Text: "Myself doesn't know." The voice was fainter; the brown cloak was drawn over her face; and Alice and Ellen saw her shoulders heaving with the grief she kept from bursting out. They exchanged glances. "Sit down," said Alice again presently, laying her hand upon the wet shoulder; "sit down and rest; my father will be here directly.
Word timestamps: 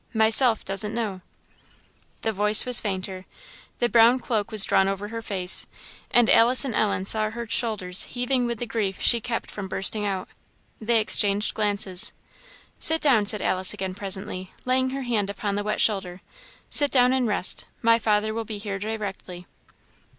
"Myself 0.15 0.65
doesn't 0.65 0.95
know." 0.95 1.21
The 2.21 2.31
voice 2.31 2.65
was 2.65 2.79
fainter; 2.79 3.27
the 3.77 3.87
brown 3.87 4.19
cloak 4.19 4.49
was 4.49 4.63
drawn 4.63 4.87
over 4.87 5.09
her 5.09 5.21
face; 5.21 5.67
and 6.09 6.27
Alice 6.27 6.65
and 6.65 6.73
Ellen 6.73 7.05
saw 7.05 7.29
her 7.29 7.47
shoulders 7.47 8.05
heaving 8.05 8.47
with 8.47 8.57
the 8.57 8.65
grief 8.65 8.99
she 8.99 9.21
kept 9.21 9.51
from 9.51 9.67
bursting 9.67 10.03
out. 10.03 10.27
They 10.79 10.99
exchanged 10.99 11.53
glances. 11.53 12.13
"Sit 12.79 12.99
down," 12.99 13.27
said 13.27 13.43
Alice 13.43 13.75
again 13.75 13.93
presently, 13.93 14.51
laying 14.65 14.89
her 14.89 15.03
hand 15.03 15.29
upon 15.29 15.53
the 15.53 15.63
wet 15.63 15.79
shoulder; 15.79 16.21
"sit 16.67 16.89
down 16.89 17.13
and 17.13 17.27
rest; 17.27 17.65
my 17.83 17.99
father 17.99 18.33
will 18.33 18.43
be 18.43 18.57
here 18.57 18.79
directly. 18.79 19.45